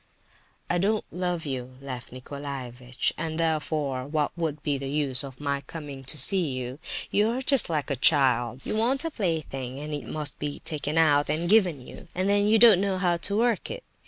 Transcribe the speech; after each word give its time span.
"I 0.67 0.79
don't 0.79 1.05
love 1.11 1.45
you, 1.45 1.75
Lef 1.79 2.09
Nicolaievitch, 2.11 3.13
and, 3.19 3.39
therefore, 3.39 4.07
what 4.07 4.35
would 4.35 4.63
be 4.63 4.79
the 4.79 4.89
use 4.89 5.23
of 5.23 5.39
my 5.39 5.61
coming 5.61 6.03
to 6.05 6.17
see 6.17 6.47
you? 6.53 6.79
You 7.11 7.29
are 7.29 7.41
just 7.43 7.69
like 7.69 7.91
a 7.91 7.95
child—you 7.95 8.75
want 8.75 9.05
a 9.05 9.11
plaything, 9.11 9.77
and 9.79 9.93
it 9.93 10.07
must 10.07 10.39
be 10.39 10.57
taken 10.57 10.97
out 10.97 11.29
and 11.29 11.47
given 11.47 11.85
you—and 11.85 12.27
then 12.27 12.47
you 12.47 12.57
don't 12.57 12.81
know 12.81 12.97
how 12.97 13.17
to 13.17 13.37
work 13.37 13.69
it. 13.69 13.83